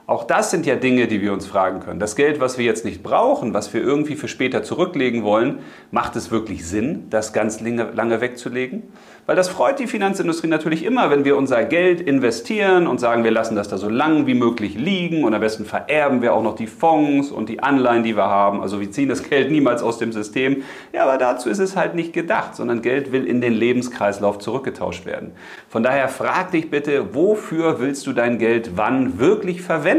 Auch 0.08 0.24
das 0.24 0.52
sind 0.52 0.68
ja 0.68 0.76
Dinge, 0.76 1.08
die 1.08 1.20
wir 1.20 1.34
uns 1.34 1.48
fragen 1.48 1.80
können. 1.80 2.00
Das 2.00 2.16
Geld, 2.16 2.40
was 2.40 2.60
wir 2.60 2.66
jetzt 2.66 2.86
nicht 2.86 3.02
brauchen, 3.02 3.56
was 3.56 3.74
wir 3.74 3.82
irgendwie 3.82 4.16
für 4.16 4.28
später 4.28 4.62
zurücklegen 4.62 5.24
wollen, 5.24 5.60
macht 5.90 6.16
es 6.16 6.30
wirklich 6.30 6.68
Sinn, 6.68 7.08
das 7.10 7.34
ganz 7.34 7.60
lange 7.60 8.22
wegzulegen? 8.22 8.84
Weil 9.26 9.36
das 9.36 9.50
freut 9.50 9.80
die 9.80 9.88
Finanzindustrie 9.88 10.46
natürlich 10.46 10.86
immer, 10.86 11.10
wenn 11.10 11.26
wir 11.26 11.36
unser 11.36 11.64
Geld 11.64 12.00
investieren 12.00 12.86
und 12.86 13.00
sagen, 13.00 13.24
wir 13.24 13.32
lassen 13.32 13.56
das 13.56 13.68
da 13.68 13.80
so 13.80 13.90
lang 13.90 14.28
wie 14.28 14.36
möglich 14.36 14.76
liegen 14.76 15.24
und 15.24 15.34
am 15.34 15.42
besten 15.42 15.66
vererben 15.66 16.22
wir 16.22 16.36
auch 16.36 16.44
noch 16.44 16.56
die 16.56 16.68
Fonds 16.68 17.32
und 17.32 17.50
die 17.50 17.64
Anleihen, 17.64 18.04
die 18.04 18.16
wir 18.16 18.28
haben. 18.28 18.62
Also 18.62 18.80
wir 18.80 18.92
ziehen 18.92 19.10
das 19.10 19.28
Geld 19.28 19.50
niemals 19.50 19.82
aus 19.82 19.98
dem 19.98 20.12
System. 20.12 20.62
Ja, 20.94 21.02
aber 21.02 21.18
dazu 21.18 21.50
ist 21.50 21.58
es 21.58 21.76
halt 21.76 21.96
nicht 21.96 22.14
gedacht, 22.14 22.56
sondern 22.56 22.84
Geld 22.84 23.12
will 23.12 23.26
in 23.26 23.42
den 23.42 23.54
Lebenskreislauf 23.54 24.38
zurückgetauscht 24.38 25.08
werden. 25.08 25.32
Von 25.68 25.82
daher 25.82 26.10
frag 26.10 26.52
dich 26.52 26.70
bitte, 26.70 27.16
wofür 27.16 27.80
willst 27.80 28.06
du 28.06 28.14
dein 28.14 28.38
Geld 28.38 28.74
wann 28.76 29.18
wirklich 29.18 29.64
verwenden? 29.64 29.95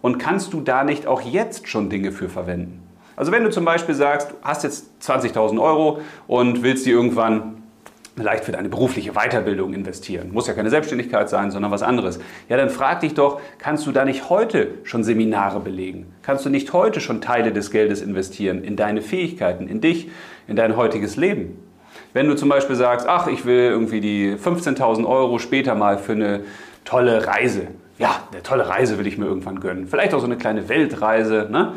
Und 0.00 0.18
kannst 0.18 0.52
du 0.52 0.60
da 0.60 0.84
nicht 0.84 1.06
auch 1.06 1.20
jetzt 1.20 1.68
schon 1.68 1.90
Dinge 1.90 2.12
für 2.12 2.28
verwenden? 2.28 2.82
Also 3.16 3.32
wenn 3.32 3.44
du 3.44 3.50
zum 3.50 3.64
Beispiel 3.64 3.94
sagst, 3.94 4.30
du 4.30 4.34
hast 4.42 4.64
jetzt 4.64 4.90
20.000 5.02 5.60
Euro 5.60 6.00
und 6.26 6.62
willst 6.62 6.86
die 6.86 6.90
irgendwann 6.90 7.62
vielleicht 8.16 8.44
für 8.44 8.52
deine 8.52 8.68
berufliche 8.68 9.12
Weiterbildung 9.12 9.72
investieren. 9.72 10.32
Muss 10.32 10.46
ja 10.46 10.52
keine 10.52 10.70
Selbstständigkeit 10.70 11.30
sein, 11.30 11.50
sondern 11.50 11.70
was 11.70 11.82
anderes. 11.82 12.20
Ja, 12.48 12.56
dann 12.56 12.68
frag 12.68 13.00
dich 13.00 13.14
doch, 13.14 13.40
kannst 13.58 13.86
du 13.86 13.92
da 13.92 14.04
nicht 14.04 14.28
heute 14.28 14.68
schon 14.84 15.02
Seminare 15.02 15.60
belegen? 15.60 16.12
Kannst 16.22 16.44
du 16.44 16.50
nicht 16.50 16.72
heute 16.72 17.00
schon 17.00 17.20
Teile 17.20 17.52
des 17.52 17.70
Geldes 17.70 18.02
investieren 18.02 18.64
in 18.64 18.76
deine 18.76 19.00
Fähigkeiten, 19.00 19.66
in 19.66 19.80
dich, 19.80 20.10
in 20.46 20.56
dein 20.56 20.76
heutiges 20.76 21.16
Leben? 21.16 21.58
Wenn 22.12 22.26
du 22.26 22.34
zum 22.34 22.50
Beispiel 22.50 22.76
sagst, 22.76 23.08
ach, 23.08 23.26
ich 23.28 23.46
will 23.46 23.70
irgendwie 23.70 24.00
die 24.00 24.34
15.000 24.34 25.06
Euro 25.06 25.38
später 25.38 25.74
mal 25.74 25.96
für 25.96 26.12
eine 26.12 26.40
tolle 26.84 27.26
Reise. 27.26 27.68
Ja, 27.98 28.22
eine 28.32 28.42
tolle 28.42 28.68
Reise 28.68 28.98
will 28.98 29.06
ich 29.06 29.18
mir 29.18 29.26
irgendwann 29.26 29.60
gönnen. 29.60 29.86
Vielleicht 29.86 30.14
auch 30.14 30.20
so 30.20 30.26
eine 30.26 30.36
kleine 30.36 30.68
Weltreise. 30.68 31.48
Ne? 31.50 31.74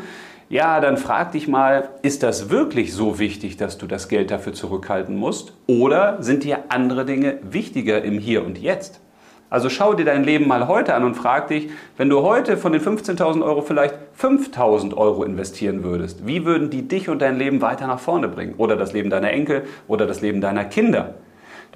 ja, 0.48 0.80
dann 0.80 0.96
frag 0.96 1.32
dich 1.32 1.48
mal, 1.48 1.88
ist 2.02 2.22
das 2.22 2.50
wirklich 2.50 2.92
so 2.92 3.18
wichtig, 3.18 3.56
dass 3.56 3.78
du 3.78 3.86
das 3.86 4.08
Geld 4.08 4.30
dafür 4.30 4.52
zurückhalten 4.52 5.16
musst? 5.16 5.54
Oder 5.66 6.22
sind 6.22 6.44
dir 6.44 6.64
andere 6.68 7.04
Dinge 7.04 7.38
wichtiger 7.42 8.02
im 8.02 8.18
Hier 8.18 8.44
und 8.44 8.58
Jetzt? 8.58 9.00
Also 9.48 9.68
schau 9.70 9.94
dir 9.94 10.04
dein 10.04 10.24
Leben 10.24 10.48
mal 10.48 10.66
heute 10.66 10.94
an 10.94 11.04
und 11.04 11.14
frag 11.14 11.48
dich, 11.48 11.70
wenn 11.96 12.08
du 12.08 12.22
heute 12.22 12.56
von 12.56 12.72
den 12.72 12.80
15.000 12.80 13.44
Euro 13.44 13.62
vielleicht 13.62 13.94
5.000 14.20 14.94
Euro 14.96 15.22
investieren 15.22 15.84
würdest, 15.84 16.26
wie 16.26 16.44
würden 16.44 16.68
die 16.68 16.88
dich 16.88 17.08
und 17.08 17.22
dein 17.22 17.38
Leben 17.38 17.60
weiter 17.60 17.86
nach 17.86 18.00
vorne 18.00 18.28
bringen? 18.28 18.54
Oder 18.58 18.76
das 18.76 18.92
Leben 18.92 19.08
deiner 19.08 19.30
Enkel 19.30 19.64
oder 19.86 20.06
das 20.06 20.20
Leben 20.20 20.40
deiner 20.40 20.64
Kinder? 20.64 21.14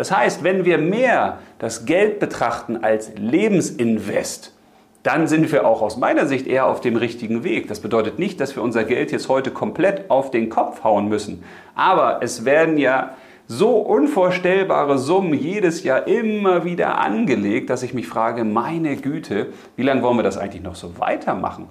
Das 0.01 0.11
heißt, 0.11 0.43
wenn 0.43 0.65
wir 0.65 0.79
mehr 0.79 1.41
das 1.59 1.85
Geld 1.85 2.21
betrachten 2.21 2.83
als 2.83 3.13
Lebensinvest, 3.17 4.55
dann 5.03 5.29
sind 5.29 5.53
wir 5.53 5.67
auch 5.67 5.83
aus 5.83 5.99
meiner 5.99 6.25
Sicht 6.25 6.47
eher 6.47 6.65
auf 6.65 6.81
dem 6.81 6.97
richtigen 6.97 7.45
Weg. 7.45 7.69
Das 7.69 7.81
bedeutet 7.81 8.19
nicht, 8.19 8.41
dass 8.41 8.57
wir 8.57 8.63
unser 8.63 8.85
Geld 8.85 9.13
jetzt 9.13 9.29
heute 9.29 9.51
komplett 9.51 10.09
auf 10.09 10.31
den 10.31 10.49
Kopf 10.49 10.85
hauen 10.85 11.11
müssen. 11.11 11.45
Aber 11.75 12.23
es 12.23 12.47
werden 12.47 12.79
ja 12.79 13.15
so 13.47 13.77
unvorstellbare 13.77 14.97
Summen 14.97 15.35
jedes 15.35 15.85
Jahr 15.85 16.07
immer 16.07 16.65
wieder 16.65 16.97
angelegt, 16.97 17.69
dass 17.69 17.83
ich 17.83 17.93
mich 17.93 18.09
frage, 18.09 18.45
meine 18.45 18.97
Güte, 18.97 19.49
wie 19.77 19.83
lange 19.83 20.01
wollen 20.01 20.17
wir 20.17 20.23
das 20.23 20.39
eigentlich 20.39 20.63
noch 20.63 20.77
so 20.77 20.99
weitermachen? 20.99 21.69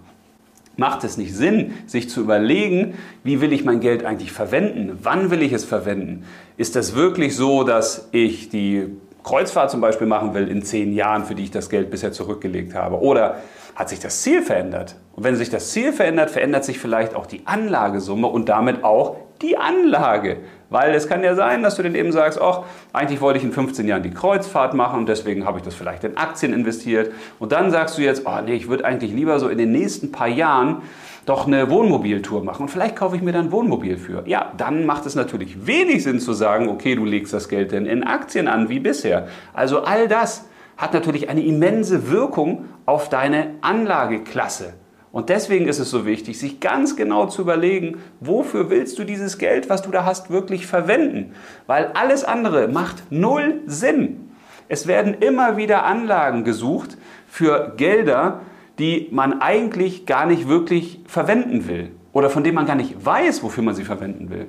Macht 0.77 1.03
es 1.03 1.17
nicht 1.17 1.35
Sinn, 1.35 1.73
sich 1.87 2.09
zu 2.09 2.21
überlegen, 2.21 2.93
wie 3.23 3.41
will 3.41 3.51
ich 3.51 3.65
mein 3.65 3.81
Geld 3.81 4.05
eigentlich 4.05 4.31
verwenden? 4.31 4.97
Wann 5.03 5.29
will 5.29 5.41
ich 5.41 5.51
es 5.51 5.65
verwenden? 5.65 6.23
Ist 6.57 6.75
das 6.75 6.95
wirklich 6.95 7.35
so, 7.35 7.63
dass 7.63 8.07
ich 8.11 8.49
die 8.49 8.87
Kreuzfahrt 9.23 9.71
zum 9.71 9.81
Beispiel 9.81 10.07
machen 10.07 10.33
will 10.33 10.47
in 10.47 10.63
zehn 10.63 10.93
Jahren, 10.93 11.25
für 11.25 11.35
die 11.35 11.43
ich 11.43 11.51
das 11.51 11.69
Geld 11.69 11.91
bisher 11.91 12.11
zurückgelegt 12.13 12.73
habe? 12.73 13.01
Oder 13.01 13.37
hat 13.75 13.89
sich 13.89 13.99
das 13.99 14.21
Ziel 14.21 14.41
verändert? 14.41 14.95
Und 15.13 15.23
wenn 15.23 15.35
sich 15.35 15.49
das 15.49 15.71
Ziel 15.71 15.91
verändert, 15.93 16.29
verändert 16.29 16.63
sich 16.63 16.79
vielleicht 16.79 17.15
auch 17.15 17.25
die 17.25 17.41
Anlagesumme 17.45 18.27
und 18.27 18.49
damit 18.49 18.83
auch 18.83 19.17
die 19.41 19.57
Anlage. 19.57 20.37
Weil 20.69 20.93
es 20.93 21.07
kann 21.07 21.23
ja 21.23 21.33
sein, 21.33 21.63
dass 21.63 21.75
du 21.75 21.83
dann 21.83 21.95
eben 21.95 22.11
sagst, 22.11 22.39
ach, 22.39 22.63
eigentlich 22.93 23.21
wollte 23.21 23.39
ich 23.39 23.43
in 23.43 23.51
15 23.51 23.87
Jahren 23.87 24.03
die 24.03 24.11
Kreuzfahrt 24.11 24.73
machen 24.73 24.99
und 24.99 25.09
deswegen 25.09 25.45
habe 25.45 25.57
ich 25.57 25.63
das 25.63 25.73
vielleicht 25.73 26.03
in 26.03 26.17
Aktien 26.17 26.53
investiert. 26.53 27.11
Und 27.39 27.51
dann 27.51 27.71
sagst 27.71 27.97
du 27.97 28.01
jetzt, 28.01 28.23
oh 28.25 28.41
nee, 28.45 28.53
ich 28.53 28.69
würde 28.69 28.85
eigentlich 28.85 29.11
lieber 29.11 29.39
so 29.39 29.49
in 29.49 29.57
den 29.57 29.71
nächsten 29.71 30.11
paar 30.11 30.27
Jahren 30.27 30.83
doch 31.25 31.47
eine 31.47 31.69
Wohnmobiltour 31.69 32.43
machen 32.43 32.63
und 32.63 32.69
vielleicht 32.69 32.95
kaufe 32.95 33.15
ich 33.15 33.21
mir 33.21 33.31
dann 33.31 33.45
ein 33.45 33.51
Wohnmobil 33.51 33.97
für. 33.97 34.23
Ja, 34.25 34.51
dann 34.57 34.85
macht 34.85 35.05
es 35.05 35.15
natürlich 35.15 35.67
wenig 35.67 36.03
Sinn 36.03 36.19
zu 36.19 36.33
sagen, 36.33 36.69
okay, 36.69 36.95
du 36.95 37.05
legst 37.05 37.33
das 37.33 37.49
Geld 37.49 37.71
denn 37.71 37.85
in 37.85 38.03
Aktien 38.03 38.47
an 38.47 38.69
wie 38.69 38.79
bisher. 38.79 39.27
Also 39.53 39.83
all 39.83 40.07
das 40.07 40.48
hat 40.79 40.93
natürlich 40.93 41.29
eine 41.29 41.43
immense 41.43 42.09
Wirkung 42.09 42.65
auf 42.85 43.09
deine 43.09 43.55
Anlageklasse. 43.61 44.73
Und 45.11 45.27
deswegen 45.27 45.67
ist 45.67 45.79
es 45.79 45.89
so 45.91 46.05
wichtig, 46.05 46.39
sich 46.39 46.61
ganz 46.61 46.95
genau 46.95 47.25
zu 47.25 47.41
überlegen, 47.41 47.97
wofür 48.21 48.69
willst 48.69 48.97
du 48.97 49.03
dieses 49.03 49.37
Geld, 49.37 49.69
was 49.69 49.81
du 49.81 49.91
da 49.91 50.05
hast, 50.05 50.31
wirklich 50.31 50.67
verwenden? 50.67 51.33
Weil 51.67 51.87
alles 51.95 52.23
andere 52.23 52.69
macht 52.69 53.03
null 53.09 53.61
Sinn. 53.65 54.31
Es 54.69 54.87
werden 54.87 55.15
immer 55.15 55.57
wieder 55.57 55.83
Anlagen 55.83 56.45
gesucht 56.45 56.97
für 57.27 57.73
Gelder, 57.75 58.41
die 58.77 59.09
man 59.11 59.41
eigentlich 59.41 60.05
gar 60.05 60.25
nicht 60.25 60.47
wirklich 60.47 61.01
verwenden 61.05 61.67
will 61.67 61.91
oder 62.13 62.29
von 62.29 62.45
denen 62.45 62.55
man 62.55 62.67
gar 62.67 62.75
nicht 62.75 63.05
weiß, 63.05 63.43
wofür 63.43 63.63
man 63.63 63.75
sie 63.75 63.83
verwenden 63.83 64.29
will. 64.29 64.47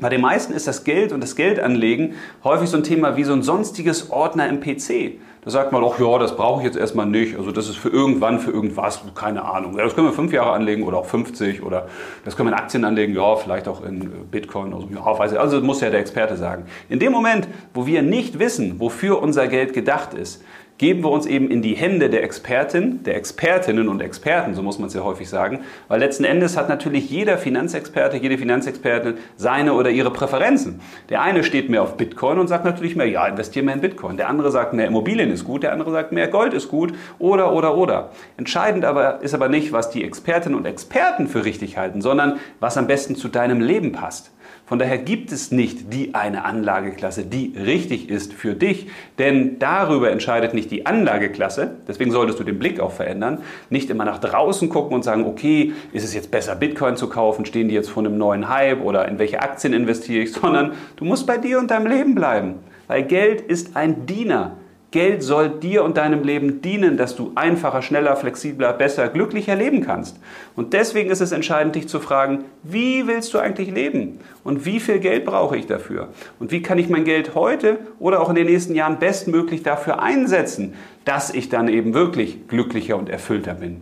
Bei 0.00 0.08
den 0.08 0.20
meisten 0.20 0.52
ist 0.52 0.66
das 0.66 0.82
Geld 0.84 1.12
und 1.12 1.22
das 1.22 1.36
Geldanlegen 1.36 2.14
häufig 2.42 2.68
so 2.68 2.76
ein 2.76 2.82
Thema 2.82 3.16
wie 3.16 3.24
so 3.24 3.32
ein 3.32 3.42
sonstiges 3.42 4.10
Ordner 4.10 4.48
im 4.48 4.60
PC. 4.60 5.18
Da 5.44 5.50
sagt 5.50 5.72
man 5.72 5.84
auch, 5.84 6.00
ja, 6.00 6.18
das 6.18 6.36
brauche 6.36 6.60
ich 6.60 6.66
jetzt 6.66 6.76
erstmal 6.76 7.04
nicht. 7.04 7.36
Also 7.36 7.52
das 7.52 7.68
ist 7.68 7.76
für 7.76 7.90
irgendwann, 7.90 8.40
für 8.40 8.50
irgendwas, 8.50 9.02
keine 9.14 9.44
Ahnung. 9.44 9.76
Das 9.76 9.94
können 9.94 10.06
wir 10.06 10.14
fünf 10.14 10.32
Jahre 10.32 10.52
anlegen 10.52 10.82
oder 10.84 10.96
auch 10.96 11.04
50 11.04 11.62
oder 11.62 11.86
das 12.24 12.34
können 12.34 12.48
wir 12.48 12.56
in 12.56 12.58
Aktien 12.58 12.84
anlegen, 12.84 13.14
ja, 13.14 13.36
vielleicht 13.36 13.68
auch 13.68 13.84
in 13.84 14.10
Bitcoin. 14.30 14.72
Also, 14.72 14.88
ja, 14.92 15.18
weiß 15.18 15.32
ich. 15.32 15.38
also 15.38 15.58
das 15.58 15.64
muss 15.64 15.80
ja 15.82 15.90
der 15.90 16.00
Experte 16.00 16.36
sagen. 16.36 16.64
In 16.88 16.98
dem 16.98 17.12
Moment, 17.12 17.46
wo 17.74 17.86
wir 17.86 18.02
nicht 18.02 18.38
wissen, 18.38 18.80
wofür 18.80 19.20
unser 19.20 19.46
Geld 19.46 19.74
gedacht 19.74 20.14
ist, 20.14 20.42
geben 20.78 21.04
wir 21.04 21.10
uns 21.10 21.26
eben 21.26 21.50
in 21.50 21.62
die 21.62 21.74
Hände 21.74 22.10
der 22.10 22.24
Expertin, 22.24 23.04
der 23.04 23.16
Expertinnen 23.16 23.88
und 23.88 24.02
Experten, 24.02 24.54
so 24.54 24.62
muss 24.62 24.78
man 24.78 24.88
es 24.88 24.94
ja 24.94 25.04
häufig 25.04 25.28
sagen, 25.28 25.60
weil 25.86 26.00
letzten 26.00 26.24
Endes 26.24 26.56
hat 26.56 26.68
natürlich 26.68 27.08
jeder 27.08 27.38
Finanzexperte, 27.38 28.16
jede 28.16 28.38
Finanzexpertin 28.38 29.14
seine 29.36 29.74
oder 29.74 29.90
ihre 29.90 30.10
Präferenzen. 30.10 30.80
Der 31.10 31.22
eine 31.22 31.44
steht 31.44 31.70
mehr 31.70 31.82
auf 31.82 31.96
Bitcoin 31.96 32.38
und 32.38 32.48
sagt 32.48 32.64
natürlich 32.64 32.96
mehr, 32.96 33.08
ja, 33.08 33.26
investiere 33.26 33.64
mehr 33.64 33.74
in 33.74 33.80
Bitcoin. 33.80 34.16
Der 34.16 34.28
andere 34.28 34.50
sagt 34.50 34.72
mehr 34.72 34.86
Immobilien 34.86 35.30
ist 35.30 35.44
gut, 35.44 35.62
der 35.62 35.72
andere 35.72 35.92
sagt 35.92 36.10
mehr 36.10 36.26
Gold 36.28 36.54
ist 36.54 36.68
gut 36.68 36.92
oder 37.20 37.52
oder 37.52 37.76
oder. 37.76 38.10
Entscheidend 38.36 38.84
aber 38.84 39.22
ist 39.22 39.34
aber 39.34 39.48
nicht, 39.48 39.72
was 39.72 39.90
die 39.90 40.02
Expertinnen 40.02 40.58
und 40.58 40.66
Experten 40.66 41.28
für 41.28 41.44
richtig 41.44 41.78
halten, 41.78 42.02
sondern 42.02 42.38
was 42.58 42.76
am 42.76 42.88
besten 42.88 43.14
zu 43.14 43.28
deinem 43.28 43.60
Leben 43.60 43.92
passt. 43.92 44.33
Von 44.66 44.78
daher 44.78 44.96
gibt 44.96 45.30
es 45.30 45.50
nicht 45.50 45.92
die 45.92 46.14
eine 46.14 46.44
Anlageklasse, 46.44 47.24
die 47.24 47.52
richtig 47.54 48.08
ist 48.08 48.32
für 48.32 48.54
dich, 48.54 48.86
denn 49.18 49.58
darüber 49.58 50.10
entscheidet 50.10 50.54
nicht 50.54 50.70
die 50.70 50.86
Anlageklasse, 50.86 51.72
deswegen 51.86 52.10
solltest 52.12 52.40
du 52.40 52.44
den 52.44 52.58
Blick 52.58 52.80
auch 52.80 52.92
verändern, 52.92 53.38
nicht 53.68 53.90
immer 53.90 54.06
nach 54.06 54.18
draußen 54.18 54.70
gucken 54.70 54.94
und 54.94 55.02
sagen, 55.02 55.26
okay, 55.26 55.74
ist 55.92 56.04
es 56.04 56.14
jetzt 56.14 56.30
besser 56.30 56.56
Bitcoin 56.56 56.96
zu 56.96 57.10
kaufen, 57.10 57.44
stehen 57.44 57.68
die 57.68 57.74
jetzt 57.74 57.90
vor 57.90 58.02
einem 58.02 58.16
neuen 58.16 58.48
Hype 58.48 58.82
oder 58.82 59.06
in 59.06 59.18
welche 59.18 59.42
Aktien 59.42 59.74
investiere 59.74 60.22
ich, 60.22 60.32
sondern 60.32 60.72
du 60.96 61.04
musst 61.04 61.26
bei 61.26 61.36
dir 61.36 61.58
und 61.58 61.70
deinem 61.70 61.86
Leben 61.86 62.14
bleiben, 62.14 62.54
weil 62.86 63.02
Geld 63.02 63.42
ist 63.42 63.76
ein 63.76 64.06
Diener. 64.06 64.56
Geld 64.94 65.24
soll 65.24 65.50
dir 65.50 65.82
und 65.82 65.96
deinem 65.96 66.22
Leben 66.22 66.62
dienen, 66.62 66.96
dass 66.96 67.16
du 67.16 67.32
einfacher, 67.34 67.82
schneller, 67.82 68.14
flexibler, 68.14 68.72
besser, 68.72 69.08
glücklicher 69.08 69.56
leben 69.56 69.80
kannst. 69.80 70.20
Und 70.54 70.72
deswegen 70.72 71.10
ist 71.10 71.20
es 71.20 71.32
entscheidend, 71.32 71.74
dich 71.74 71.88
zu 71.88 71.98
fragen, 71.98 72.44
wie 72.62 73.08
willst 73.08 73.34
du 73.34 73.40
eigentlich 73.40 73.72
leben? 73.72 74.20
Und 74.44 74.66
wie 74.66 74.78
viel 74.78 75.00
Geld 75.00 75.24
brauche 75.24 75.56
ich 75.56 75.66
dafür? 75.66 76.10
Und 76.38 76.52
wie 76.52 76.62
kann 76.62 76.78
ich 76.78 76.88
mein 76.88 77.02
Geld 77.02 77.34
heute 77.34 77.80
oder 77.98 78.20
auch 78.20 78.28
in 78.28 78.36
den 78.36 78.46
nächsten 78.46 78.76
Jahren 78.76 79.00
bestmöglich 79.00 79.64
dafür 79.64 80.00
einsetzen, 80.00 80.74
dass 81.04 81.34
ich 81.34 81.48
dann 81.48 81.66
eben 81.66 81.92
wirklich 81.92 82.46
glücklicher 82.46 82.96
und 82.96 83.08
erfüllter 83.08 83.54
bin? 83.54 83.80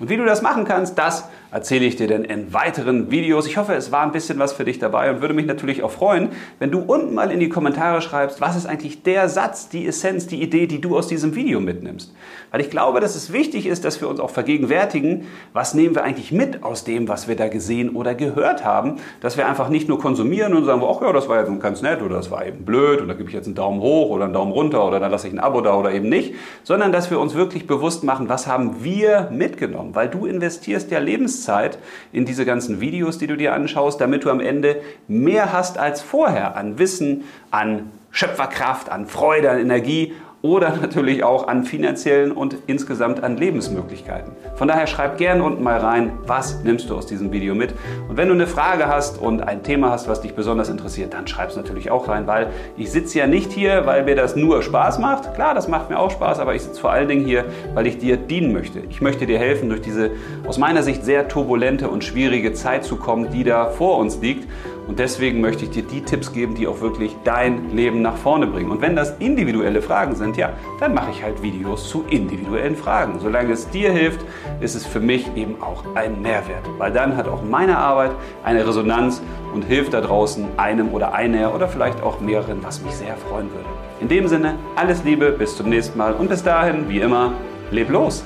Und 0.00 0.08
wie 0.08 0.16
du 0.16 0.24
das 0.24 0.40
machen 0.40 0.64
kannst, 0.64 0.98
das 0.98 1.28
erzähle 1.54 1.84
ich 1.84 1.94
dir 1.94 2.08
dann 2.08 2.24
in 2.24 2.52
weiteren 2.52 3.12
Videos. 3.12 3.46
Ich 3.46 3.56
hoffe, 3.56 3.74
es 3.74 3.92
war 3.92 4.02
ein 4.02 4.10
bisschen 4.10 4.40
was 4.40 4.52
für 4.52 4.64
dich 4.64 4.80
dabei 4.80 5.08
und 5.12 5.20
würde 5.20 5.34
mich 5.34 5.46
natürlich 5.46 5.84
auch 5.84 5.92
freuen, 5.92 6.30
wenn 6.58 6.72
du 6.72 6.80
unten 6.80 7.14
mal 7.14 7.30
in 7.30 7.38
die 7.38 7.48
Kommentare 7.48 8.02
schreibst, 8.02 8.40
was 8.40 8.56
ist 8.56 8.66
eigentlich 8.66 9.04
der 9.04 9.28
Satz, 9.28 9.68
die 9.68 9.86
Essenz, 9.86 10.26
die 10.26 10.42
Idee, 10.42 10.66
die 10.66 10.80
du 10.80 10.98
aus 10.98 11.06
diesem 11.06 11.36
Video 11.36 11.60
mitnimmst. 11.60 12.12
Weil 12.50 12.60
ich 12.60 12.70
glaube, 12.70 12.98
dass 12.98 13.14
es 13.14 13.32
wichtig 13.32 13.66
ist, 13.66 13.84
dass 13.84 14.00
wir 14.00 14.08
uns 14.08 14.18
auch 14.18 14.30
vergegenwärtigen, 14.30 15.28
was 15.52 15.74
nehmen 15.74 15.94
wir 15.94 16.02
eigentlich 16.02 16.32
mit 16.32 16.64
aus 16.64 16.82
dem, 16.82 17.06
was 17.06 17.28
wir 17.28 17.36
da 17.36 17.46
gesehen 17.46 17.90
oder 17.90 18.16
gehört 18.16 18.64
haben, 18.64 18.96
dass 19.20 19.36
wir 19.36 19.46
einfach 19.46 19.68
nicht 19.68 19.88
nur 19.88 20.00
konsumieren 20.00 20.54
und 20.54 20.64
sagen, 20.64 20.82
ach 20.84 21.02
ja, 21.02 21.12
das 21.12 21.28
war 21.28 21.38
jetzt 21.38 21.60
ganz 21.60 21.82
nett 21.82 22.02
oder 22.02 22.16
das 22.16 22.32
war 22.32 22.44
eben 22.44 22.64
blöd 22.64 23.00
oder 23.00 23.14
gebe 23.14 23.28
ich 23.28 23.34
jetzt 23.34 23.46
einen 23.46 23.54
Daumen 23.54 23.80
hoch 23.80 24.10
oder 24.10 24.24
einen 24.24 24.34
Daumen 24.34 24.50
runter 24.50 24.84
oder 24.84 24.98
dann 24.98 25.12
lasse 25.12 25.28
ich 25.28 25.32
ein 25.32 25.38
Abo 25.38 25.60
da 25.60 25.76
oder 25.76 25.92
eben 25.92 26.08
nicht, 26.08 26.34
sondern 26.64 26.90
dass 26.90 27.12
wir 27.12 27.20
uns 27.20 27.34
wirklich 27.34 27.68
bewusst 27.68 28.02
machen, 28.02 28.28
was 28.28 28.48
haben 28.48 28.82
wir 28.82 29.28
mitgenommen, 29.30 29.94
weil 29.94 30.08
du 30.08 30.26
investierst 30.26 30.90
ja 30.90 30.98
Lebenszeit 30.98 31.43
Lebenszeit 31.44 31.78
in 32.12 32.24
diese 32.24 32.44
ganzen 32.44 32.80
Videos, 32.80 33.18
die 33.18 33.26
du 33.26 33.36
dir 33.36 33.52
anschaust, 33.52 34.00
damit 34.00 34.24
du 34.24 34.30
am 34.30 34.40
Ende 34.40 34.80
mehr 35.08 35.52
hast 35.52 35.78
als 35.78 36.02
vorher 36.02 36.56
an 36.56 36.78
Wissen, 36.78 37.24
an 37.50 37.90
Schöpferkraft, 38.10 38.90
an 38.90 39.06
Freude, 39.06 39.50
an 39.50 39.58
Energie 39.58 40.14
oder 40.44 40.76
natürlich 40.76 41.24
auch 41.24 41.48
an 41.48 41.64
finanziellen 41.64 42.30
und 42.30 42.54
insgesamt 42.66 43.24
an 43.24 43.38
Lebensmöglichkeiten. 43.38 44.32
Von 44.56 44.68
daher 44.68 44.86
schreib 44.86 45.16
gerne 45.16 45.42
unten 45.42 45.62
mal 45.62 45.78
rein, 45.78 46.18
was 46.26 46.62
nimmst 46.62 46.90
du 46.90 46.96
aus 46.96 47.06
diesem 47.06 47.32
Video 47.32 47.54
mit. 47.54 47.72
Und 48.10 48.18
wenn 48.18 48.28
du 48.28 48.34
eine 48.34 48.46
Frage 48.46 48.86
hast 48.86 49.18
und 49.18 49.40
ein 49.40 49.62
Thema 49.62 49.90
hast, 49.90 50.06
was 50.06 50.20
dich 50.20 50.34
besonders 50.34 50.68
interessiert, 50.68 51.14
dann 51.14 51.26
schreib 51.26 51.48
es 51.48 51.56
natürlich 51.56 51.90
auch 51.90 52.08
rein, 52.08 52.26
weil 52.26 52.48
ich 52.76 52.92
sitze 52.92 53.20
ja 53.20 53.26
nicht 53.26 53.52
hier, 53.52 53.86
weil 53.86 54.04
mir 54.04 54.16
das 54.16 54.36
nur 54.36 54.62
Spaß 54.62 54.98
macht. 54.98 55.32
Klar, 55.34 55.54
das 55.54 55.66
macht 55.66 55.88
mir 55.88 55.98
auch 55.98 56.10
Spaß, 56.10 56.40
aber 56.40 56.54
ich 56.54 56.60
sitze 56.60 56.78
vor 56.78 56.92
allen 56.92 57.08
Dingen 57.08 57.24
hier, 57.24 57.46
weil 57.72 57.86
ich 57.86 57.96
dir 57.96 58.18
dienen 58.18 58.52
möchte. 58.52 58.80
Ich 58.90 59.00
möchte 59.00 59.24
dir 59.24 59.38
helfen, 59.38 59.70
durch 59.70 59.80
diese 59.80 60.10
aus 60.46 60.58
meiner 60.58 60.82
Sicht 60.82 61.06
sehr 61.06 61.26
turbulente 61.26 61.88
und 61.88 62.04
schwierige 62.04 62.52
Zeit 62.52 62.84
zu 62.84 62.96
kommen, 62.96 63.30
die 63.30 63.44
da 63.44 63.70
vor 63.70 63.96
uns 63.96 64.20
liegt. 64.20 64.46
Und 64.86 64.98
deswegen 64.98 65.40
möchte 65.40 65.64
ich 65.64 65.70
dir 65.70 65.82
die 65.82 66.02
Tipps 66.02 66.32
geben, 66.32 66.54
die 66.54 66.66
auch 66.66 66.80
wirklich 66.80 67.16
dein 67.24 67.74
Leben 67.74 68.02
nach 68.02 68.16
vorne 68.16 68.46
bringen. 68.46 68.70
Und 68.70 68.82
wenn 68.82 68.94
das 68.94 69.16
individuelle 69.18 69.80
Fragen 69.80 70.14
sind, 70.14 70.36
ja, 70.36 70.50
dann 70.78 70.94
mache 70.94 71.10
ich 71.10 71.22
halt 71.22 71.42
Videos 71.42 71.88
zu 71.88 72.04
individuellen 72.10 72.76
Fragen. 72.76 73.18
Solange 73.18 73.52
es 73.52 73.68
dir 73.70 73.90
hilft, 73.92 74.20
ist 74.60 74.74
es 74.74 74.86
für 74.86 75.00
mich 75.00 75.26
eben 75.36 75.62
auch 75.62 75.84
ein 75.94 76.20
Mehrwert. 76.20 76.68
Weil 76.78 76.92
dann 76.92 77.16
hat 77.16 77.28
auch 77.28 77.42
meine 77.42 77.78
Arbeit 77.78 78.12
eine 78.42 78.66
Resonanz 78.66 79.22
und 79.54 79.62
hilft 79.62 79.94
da 79.94 80.00
draußen 80.00 80.46
einem 80.58 80.92
oder 80.92 81.14
einer 81.14 81.54
oder 81.54 81.68
vielleicht 81.68 82.02
auch 82.02 82.20
mehreren, 82.20 82.58
was 82.62 82.82
mich 82.82 82.94
sehr 82.94 83.16
freuen 83.16 83.50
würde. 83.52 83.68
In 84.00 84.08
dem 84.08 84.28
Sinne, 84.28 84.56
alles 84.76 85.02
Liebe, 85.04 85.30
bis 85.32 85.56
zum 85.56 85.70
nächsten 85.70 85.96
Mal 85.96 86.12
und 86.12 86.28
bis 86.28 86.42
dahin, 86.42 86.88
wie 86.88 87.00
immer, 87.00 87.32
leb 87.70 87.90
los! 87.90 88.24